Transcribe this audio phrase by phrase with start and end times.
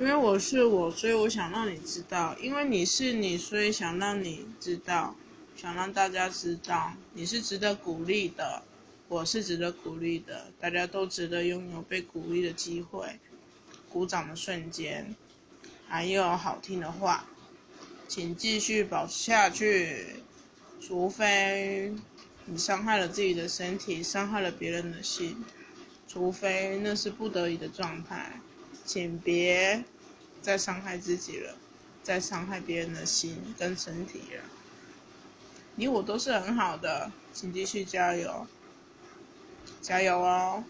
[0.00, 5.14] 因为我是我，所以我想让你知道；因为你是你，所以想让你知道，
[5.54, 8.62] 想让大家知道你是值得鼓励的，
[9.08, 13.20] 我是值得鼓励的，大家都值得拥有被鼓励的机会，
[13.90, 15.14] 鼓掌的瞬间，
[15.86, 17.26] 还有好听的话，
[18.08, 20.06] 请继续保持下去，
[20.80, 21.92] 除非
[22.46, 25.44] 你伤害了自己的身体，伤害了别人的心，
[26.08, 28.40] 除非那是不得已的状态。
[28.92, 29.84] 请别
[30.42, 31.54] 再伤害自己了，
[32.02, 34.42] 再伤害别人的心跟身体了。
[35.76, 38.48] 你我都是很好的，请继续加油，
[39.80, 40.64] 加油哦！